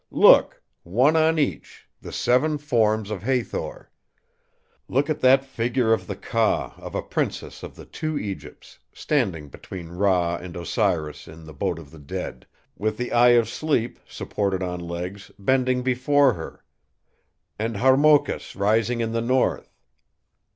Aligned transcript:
Look! 0.09 0.63
one 0.81 1.15
on 1.15 1.37
each, 1.37 1.87
the 2.01 2.11
seven 2.11 2.57
forms 2.57 3.11
of 3.11 3.21
Hathor. 3.21 3.91
Look 4.87 5.11
at 5.11 5.19
that 5.19 5.45
figure 5.45 5.93
of 5.93 6.07
the 6.07 6.15
Ka 6.15 6.73
of 6.79 6.95
a 6.95 7.03
Princess 7.03 7.61
of 7.61 7.75
the 7.75 7.85
Two 7.85 8.17
Egypts, 8.17 8.79
standing 8.91 9.47
between 9.47 9.89
Ra 9.89 10.37
and 10.37 10.57
Osiris 10.57 11.27
in 11.27 11.45
the 11.45 11.53
Boat 11.53 11.77
of 11.77 11.91
the 11.91 11.99
Dead, 11.99 12.47
with 12.75 12.97
the 12.97 13.11
Eye 13.11 13.37
of 13.39 13.47
Sleep, 13.47 13.99
supported 14.07 14.63
on 14.63 14.79
legs, 14.79 15.29
bending 15.37 15.83
before 15.83 16.33
her; 16.33 16.63
and 17.59 17.75
Harmochis 17.77 18.55
rising 18.55 19.01
in 19.01 19.11
the 19.11 19.21
north. 19.21 19.77